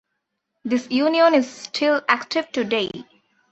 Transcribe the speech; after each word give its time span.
This 0.63 0.89
union 0.89 1.35
is 1.35 1.47
still 1.47 2.01
active 2.09 2.51
today. 2.51 2.89